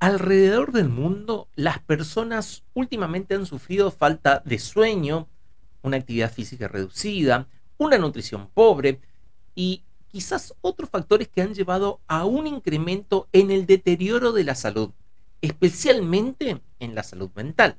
[0.00, 5.28] Alrededor del mundo, las personas últimamente han sufrido falta de sueño,
[5.82, 9.02] una actividad física reducida, una nutrición pobre
[9.54, 14.54] y quizás otros factores que han llevado a un incremento en el deterioro de la
[14.54, 14.90] salud,
[15.42, 17.76] especialmente en la salud mental.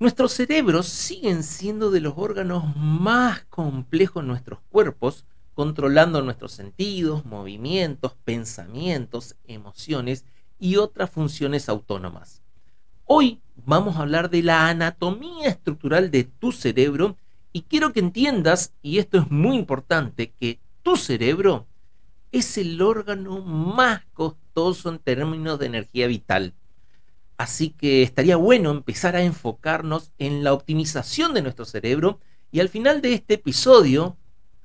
[0.00, 7.24] Nuestros cerebros siguen siendo de los órganos más complejos en nuestros cuerpos, controlando nuestros sentidos,
[7.24, 10.24] movimientos, pensamientos, emociones
[10.62, 12.40] y otras funciones autónomas.
[13.04, 17.16] Hoy vamos a hablar de la anatomía estructural de tu cerebro
[17.52, 21.66] y quiero que entiendas, y esto es muy importante, que tu cerebro
[22.30, 26.54] es el órgano más costoso en términos de energía vital.
[27.36, 32.20] Así que estaría bueno empezar a enfocarnos en la optimización de nuestro cerebro
[32.52, 34.16] y al final de este episodio,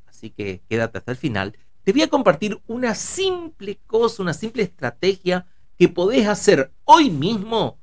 [0.06, 4.62] así que quédate hasta el final, te voy a compartir una simple cosa, una simple
[4.62, 7.78] estrategia que podés hacer hoy mismo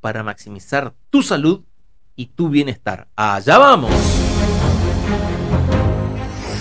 [0.00, 1.62] para maximizar tu salud
[2.14, 3.08] y tu bienestar.
[3.16, 3.92] Allá vamos.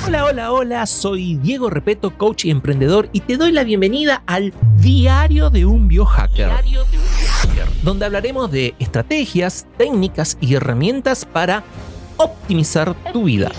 [0.05, 4.53] Hola, hola, hola, soy Diego Repeto, coach y emprendedor y te doy la bienvenida al
[4.77, 6.49] Diario de un Biohacker,
[7.83, 11.65] donde hablaremos de estrategias, técnicas y herramientas para
[12.15, 13.51] optimizar tu vida.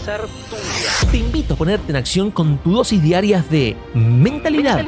[1.10, 4.84] Te invito a ponerte en acción con tu dosis diarias de mentalidad,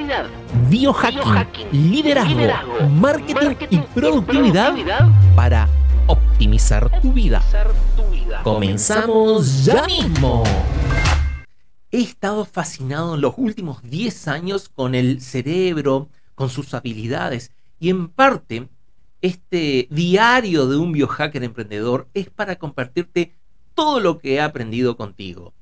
[0.69, 4.75] biohacking, liderazgo, marketing, y productividad,
[5.35, 5.67] para
[6.07, 7.43] optimizar tu vida.
[8.45, 10.45] Comenzamos ya mismo.
[11.91, 17.89] He estado fascinado en los últimos 10 años con el cerebro, con sus habilidades y
[17.89, 18.69] en parte
[19.23, 23.33] este diario de un biohacker emprendedor es para compartirte
[23.75, 25.55] todo lo que he aprendido contigo.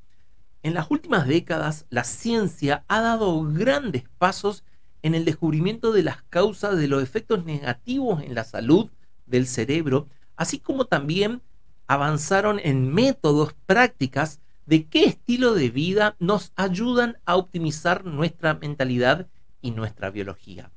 [0.62, 4.64] En las últimas décadas, la ciencia ha dado grandes pasos
[5.02, 8.90] en el descubrimiento de las causas de los efectos negativos en la salud
[9.26, 11.42] del cerebro, así como también
[11.86, 19.26] avanzaron en métodos, prácticas de qué estilo de vida nos ayudan a optimizar nuestra mentalidad
[19.62, 20.70] y nuestra biología.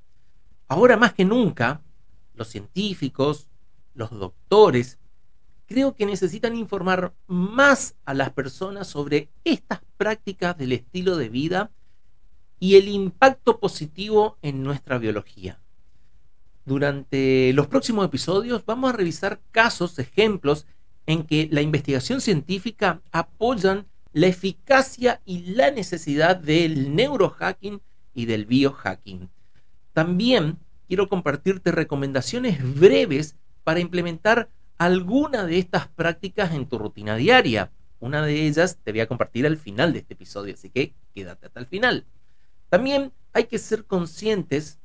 [0.67, 1.81] Ahora más que nunca,
[2.33, 3.49] los científicos,
[3.93, 4.99] los doctores,
[5.71, 11.71] creo que necesitan informar más a las personas sobre estas prácticas del estilo de vida
[12.59, 15.61] y el impacto positivo en nuestra biología.
[16.65, 20.67] Durante los próximos episodios vamos a revisar casos, ejemplos
[21.05, 27.81] en que la investigación científica apoyan la eficacia y la necesidad del neurohacking
[28.13, 29.29] y del biohacking.
[29.93, 30.57] También
[30.89, 34.49] quiero compartirte recomendaciones breves para implementar
[34.81, 37.71] alguna de estas prácticas en tu rutina diaria.
[37.99, 41.45] Una de ellas te voy a compartir al final de este episodio, así que quédate
[41.45, 42.07] hasta el final.
[42.67, 44.79] También hay que ser conscientes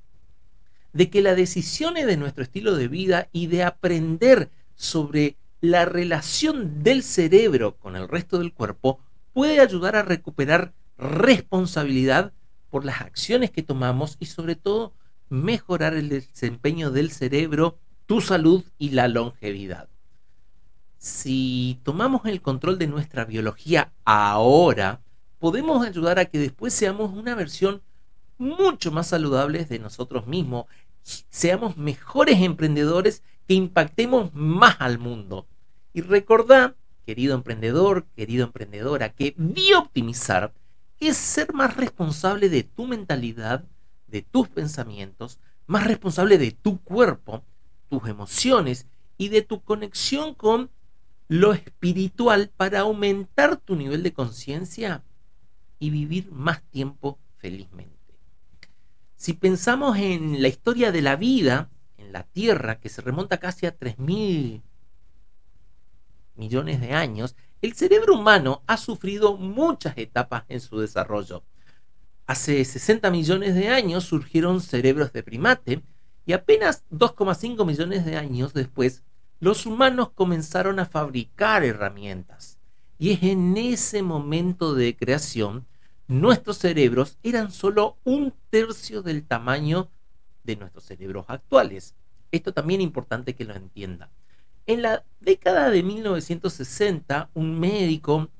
[0.93, 6.83] de que las decisiones de nuestro estilo de vida y de aprender sobre la relación
[6.83, 9.01] del cerebro con el resto del cuerpo
[9.33, 12.35] puede ayudar a recuperar responsabilidad
[12.69, 14.93] por las acciones que tomamos y sobre todo
[15.31, 19.89] mejorar el desempeño del cerebro tu salud y la longevidad.
[20.99, 25.03] Si tomamos el control de nuestra biología ahora,
[25.39, 27.83] podemos ayudar a que después seamos una versión
[28.39, 30.67] mucho más saludable de nosotros mismos,
[31.03, 35.47] seamos mejores emprendedores que impactemos más al mundo.
[35.93, 36.75] Y recordá,
[37.05, 40.53] querido emprendedor, querido emprendedora, que bioptimizar
[41.01, 43.65] es ser más responsable de tu mentalidad,
[44.07, 47.43] de tus pensamientos, más responsable de tu cuerpo
[47.89, 48.87] tus emociones
[49.19, 50.71] y de tu conexión con
[51.29, 55.05] lo espiritual para aumentar tu nivel de conciencia
[55.79, 57.95] y vivir más tiempo felizmente.
[59.17, 63.67] Si pensamos en la historia de la vida en la Tierra, que se remonta casi
[63.67, 64.63] a 3.000
[66.37, 71.43] millones de años, el cerebro humano ha sufrido muchas etapas en su desarrollo.
[72.27, 75.83] Hace 60 millones de años surgieron cerebros de primate,
[76.27, 79.03] y apenas 2,5 millones de años después,
[79.39, 82.59] los humanos comenzaron a fabricar herramientas.
[82.99, 85.67] Y es en ese momento de creación,
[86.09, 89.89] nuestros cerebros eran solo un tercio del tamaño
[90.45, 91.95] de nuestros cerebros actuales.
[92.33, 94.11] Esto también es importante que lo entienda.
[94.67, 98.31] En la década de 1960, un médico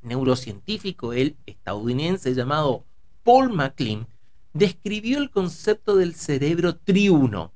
[0.00, 2.84] neurocientífico, el estadounidense llamado
[3.22, 4.06] Paul MacLean,
[4.52, 7.52] describió el concepto del cerebro triuno,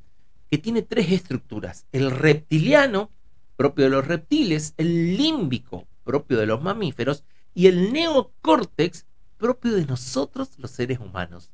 [0.51, 1.87] que tiene tres estructuras.
[1.93, 3.11] El reptiliano,
[3.57, 7.25] propio de los reptiles, el límbico, propio de los mamíferos,
[7.55, 9.07] y el neocórtex,
[9.39, 11.51] propio de nosotros los seres humanos.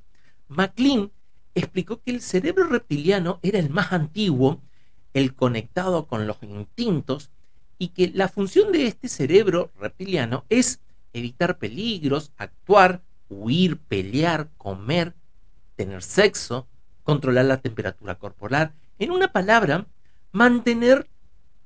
[0.49, 1.11] MacLean
[1.55, 4.61] explicó que el cerebro reptiliano era el más antiguo,
[5.15, 7.31] el conectado con los instintos,
[7.79, 10.81] y que la función de este cerebro reptiliano es
[11.13, 15.15] evitar peligros, actuar, huir, pelear, comer,
[15.79, 16.67] tener sexo,
[17.05, 19.87] controlar la temperatura corporal, en una palabra,
[20.33, 21.09] mantener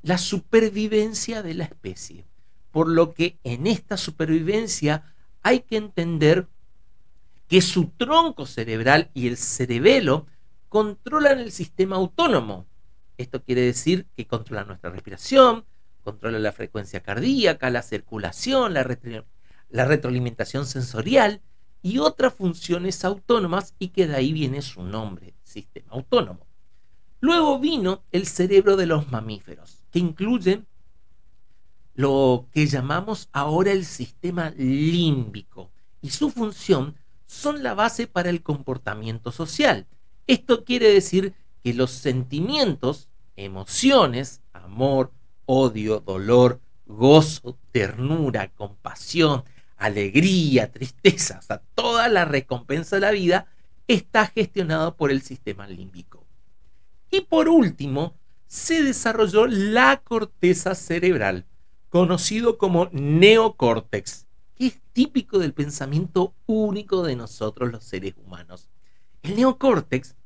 [0.03, 2.27] la supervivencia de la especie.
[2.71, 6.47] Por lo que en esta supervivencia hay que entender
[7.49, 10.27] que su tronco cerebral y el cerebelo
[10.69, 12.67] controlan el sistema autónomo.
[13.17, 15.65] Esto quiere decir que controla nuestra respiración,
[16.03, 18.87] controla la frecuencia cardíaca, la circulación, la,
[19.71, 21.41] la retroalimentación sensorial
[21.83, 26.47] y otras funciones autónomas y que de ahí viene su nombre, sistema autónomo.
[27.21, 30.65] Luego vino el cerebro de los mamíferos, que incluye
[31.95, 35.71] lo que llamamos ahora el sistema límbico
[36.01, 36.97] y su función
[37.27, 39.87] son la base para el comportamiento social.
[40.27, 45.13] Esto quiere decir que los sentimientos, emociones, amor,
[45.47, 49.45] odio, dolor, gozo, ternura, compasión,
[49.85, 53.47] alegría, tristeza, o sea, toda la recompensa de la vida
[53.89, 56.27] está gestionado por el sistema límbico.
[57.11, 58.15] Y por último,
[58.47, 61.47] se desarrolló la corteza cerebral,
[61.89, 68.69] conocido como neocórtex, que es típico del pensamiento único de nosotros los seres humanos.
[69.23, 70.17] El neocórtex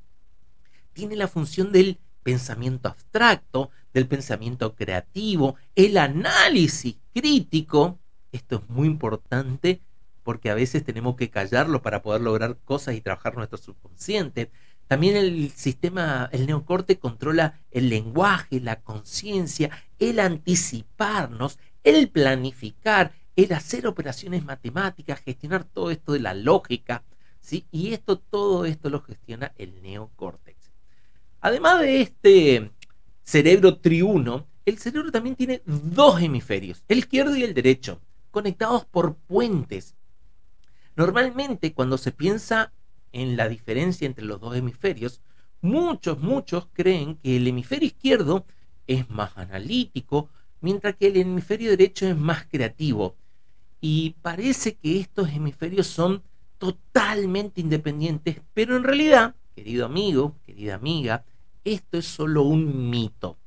[0.92, 7.98] tiene la función del pensamiento abstracto, del pensamiento creativo, el análisis crítico.
[8.36, 9.80] Esto es muy importante
[10.22, 14.50] porque a veces tenemos que callarlo para poder lograr cosas y trabajar nuestro subconsciente.
[14.88, 23.52] También el sistema, el neocorte controla el lenguaje, la conciencia, el anticiparnos, el planificar, el
[23.52, 27.04] hacer operaciones matemáticas, gestionar todo esto de la lógica,
[27.40, 27.64] ¿sí?
[27.70, 30.72] Y esto, todo esto lo gestiona el neocórtex.
[31.40, 32.70] Además de este
[33.22, 38.00] cerebro triuno, el cerebro también tiene dos hemisferios, el izquierdo y el derecho,
[38.36, 39.96] conectados por puentes.
[40.94, 42.70] Normalmente cuando se piensa
[43.10, 45.22] en la diferencia entre los dos hemisferios,
[45.62, 48.44] muchos, muchos creen que el hemisferio izquierdo
[48.86, 50.28] es más analítico,
[50.60, 53.16] mientras que el hemisferio derecho es más creativo.
[53.80, 56.22] Y parece que estos hemisferios son
[56.58, 61.24] totalmente independientes, pero en realidad, querido amigo, querida amiga,
[61.64, 63.38] esto es solo un mito.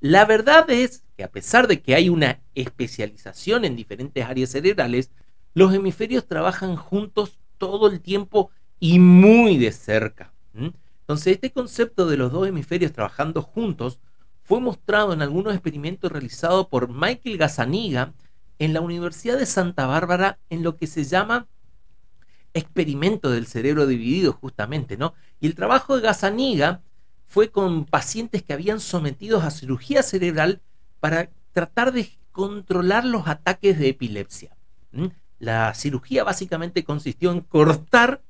[0.00, 5.10] La verdad es que a pesar de que hay una especialización en diferentes áreas cerebrales,
[5.52, 10.32] los hemisferios trabajan juntos todo el tiempo y muy de cerca.
[10.54, 14.00] Entonces, este concepto de los dos hemisferios trabajando juntos
[14.42, 18.14] fue mostrado en algunos experimentos realizados por Michael Gazzaniga
[18.58, 21.46] en la Universidad de Santa Bárbara en lo que se llama
[22.54, 25.14] experimento del cerebro dividido justamente, ¿no?
[25.40, 26.82] Y el trabajo de Gazzaniga
[27.30, 30.60] fue con pacientes que habían sometidos a cirugía cerebral
[30.98, 34.56] para tratar de controlar los ataques de epilepsia.
[35.38, 38.20] La cirugía básicamente consistió en cortar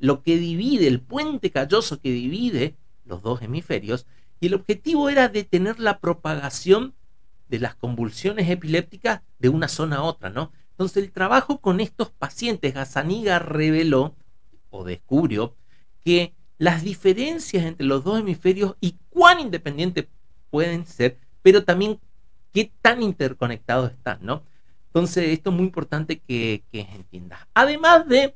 [0.00, 2.74] lo que divide, el puente calloso que divide
[3.04, 4.04] los dos hemisferios,
[4.40, 6.94] y el objetivo era detener la propagación
[7.48, 10.50] de las convulsiones epilépticas de una zona a otra, ¿no?
[10.72, 14.16] Entonces el trabajo con estos pacientes, Gazzaniga reveló
[14.70, 15.54] o descubrió
[16.04, 20.08] que las diferencias entre los dos hemisferios y cuán independientes
[20.50, 21.98] pueden ser, pero también
[22.52, 24.42] qué tan interconectados están, ¿no?
[24.88, 27.40] Entonces, esto es muy importante que, entiendas.
[27.54, 28.34] Además de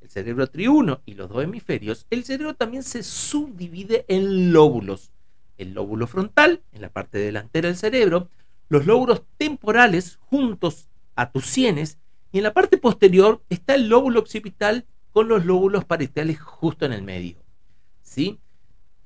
[0.00, 5.10] el cerebro triuno y los dos hemisferios, el cerebro también se subdivide en lóbulos.
[5.58, 8.28] El lóbulo frontal, en la parte delantera del cerebro,
[8.68, 11.98] los lóbulos temporales juntos a tus sienes,
[12.30, 16.92] y en la parte posterior está el lóbulo occipital con los lóbulos parietales justo en
[16.92, 17.43] el medio.
[18.14, 18.38] ¿Sí?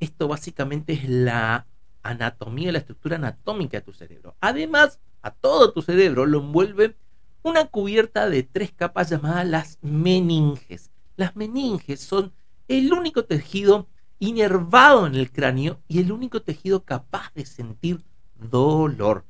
[0.00, 1.66] Esto básicamente es la
[2.02, 4.36] anatomía, la estructura anatómica de tu cerebro.
[4.40, 6.94] Además, a todo tu cerebro lo envuelve
[7.42, 10.90] una cubierta de tres capas llamadas las meninges.
[11.16, 12.32] Las meninges son
[12.68, 13.88] el único tejido
[14.18, 19.24] inervado en el cráneo y el único tejido capaz de sentir dolor.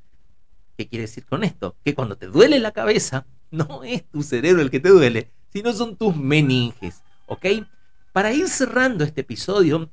[0.76, 1.76] ¿Qué quiere decir con esto?
[1.84, 5.72] Que cuando te duele la cabeza, no es tu cerebro el que te duele, sino
[5.72, 7.02] son tus meninges.
[7.26, 7.46] ¿Ok?
[8.12, 9.90] Para ir cerrando este episodio,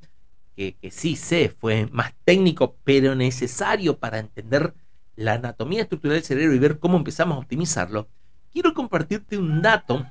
[0.56, 4.74] que, sí sé, fue más técnico, pero necesario para entender
[5.14, 8.08] la anatomía estructural del cerebro y ver cómo empezamos a optimizarlo,
[8.52, 10.06] quiero compartirte un dato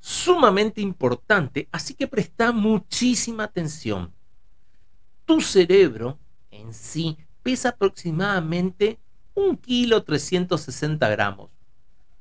[0.00, 4.12] sumamente importante, así que presta muchísima atención.
[5.24, 6.18] Tu cerebro
[6.50, 8.98] en sí pesa aproximadamente
[9.34, 11.50] un kilo 360 gramos,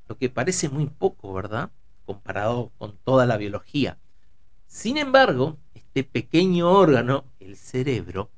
[0.08, 1.72] lo que parece muy poco, ¿verdad?
[2.06, 3.98] Comparado con toda la biología.
[4.68, 8.30] Sin embargo, este pequeño órgano, el cerebro,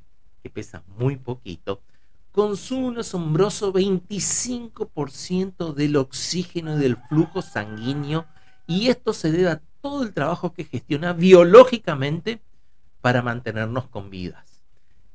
[0.42, 1.82] que pesa muy poquito,
[2.32, 8.26] consume un asombroso 25% del oxígeno y del flujo sanguíneo
[8.68, 12.40] y esto se debe a todo el trabajo que gestiona biológicamente
[13.02, 14.62] para mantenernos con vidas.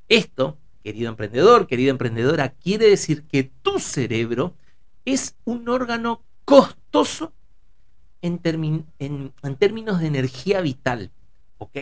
[0.08, 4.54] Esto, querido emprendedor, querida emprendedora, quiere decir que tu cerebro
[5.04, 7.32] es un órgano costoso
[8.24, 8.38] en,
[9.58, 11.10] términos de energía vital,
[11.58, 11.76] ¿ok?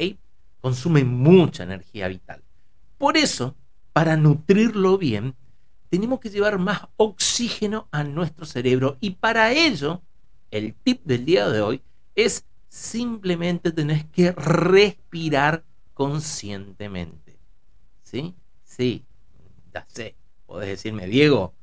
[0.61, 2.43] Consume mucha energía vital.
[2.99, 3.55] Por eso,
[3.93, 5.37] para nutrirlo bien,
[5.89, 10.03] tenemos que llevar más oxígeno a nuestro cerebro y para ello,
[10.51, 11.83] el tip del día de hoy
[12.17, 17.39] es simplemente tener que respirar conscientemente.
[18.03, 18.35] ¿Sí?
[18.65, 19.05] Sí,
[19.73, 20.17] ya sé.
[20.47, 21.55] Podés decirme, Diego,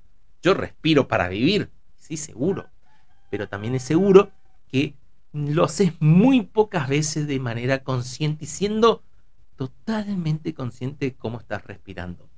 [0.42, 1.70] yo respiro para vivir.
[1.98, 2.70] Sí, seguro.
[3.30, 4.32] Pero también es seguro
[4.72, 4.96] que
[5.34, 9.04] lo haces muy pocas veces de manera consciente y siendo
[9.56, 12.30] totalmente consciente de cómo estás respirando.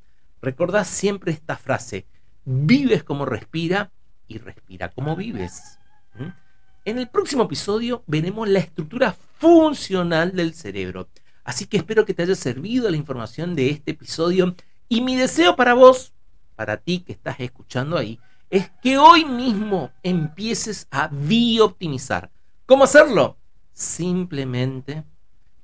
[0.41, 2.07] Recordad siempre esta frase,
[2.45, 3.91] vives como respira
[4.27, 5.77] y respira como vives.
[6.15, 6.29] ¿Mm?
[6.83, 11.07] En el próximo episodio veremos la estructura funcional del cerebro.
[11.43, 14.55] Así que espero que te haya servido la información de este episodio
[14.89, 16.13] y mi deseo para vos,
[16.55, 18.19] para ti que estás escuchando ahí,
[18.51, 22.29] es que hoy mismo empieces a bioptimizar.
[22.65, 23.37] ¿Cómo hacerlo?
[23.71, 25.05] Simplemente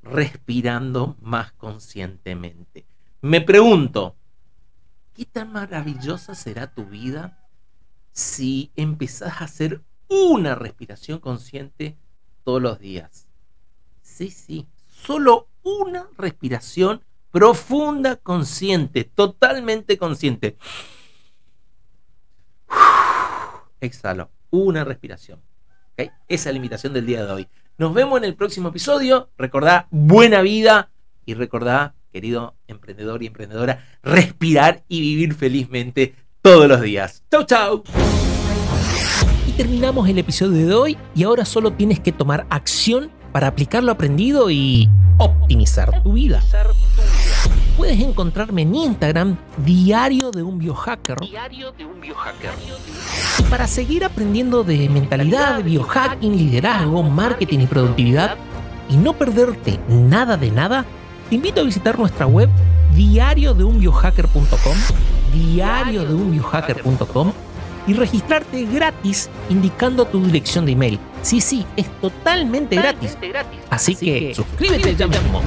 [0.01, 2.85] respirando más conscientemente.
[3.21, 4.15] Me pregunto,
[5.13, 7.45] ¿qué tan maravillosa será tu vida
[8.13, 11.97] si empezás a hacer una respiración consciente
[12.45, 13.27] todos los días?
[14.01, 20.57] Sí, sí, solo una respiración profunda, consciente, totalmente consciente.
[23.87, 25.41] Exhalo, una respiración.
[25.97, 27.47] Esa es la invitación del día de hoy.
[27.77, 29.29] Nos vemos en el próximo episodio.
[29.37, 30.91] Recordá buena vida
[31.25, 37.23] y recordá, querido emprendedor y emprendedora, respirar y vivir felizmente todos los días.
[37.31, 37.83] Chau, chau.
[39.47, 43.83] Y terminamos el episodio de hoy y ahora solo tienes que tomar acción para aplicar
[43.83, 46.43] lo aprendido y optimizar tu vida.
[47.75, 51.19] Puedes encontrarme en Instagram, Diario de un Biohacker.
[51.19, 52.51] Diario de un Biohacker.
[53.49, 58.35] Para seguir aprendiendo de mentalidad, biohacking, liderazgo, marketing y productividad,
[58.89, 60.85] y no perderte nada de nada,
[61.29, 62.49] te invito a visitar nuestra web
[62.93, 64.77] diariodeunbiohacker.com,
[65.33, 67.31] diariodeunbiohacker.com
[67.87, 70.99] y registrarte gratis indicando tu dirección de email.
[71.21, 73.17] Sí, sí, es totalmente, gratis.
[73.69, 75.41] Así, que, suscríbete ya mismo.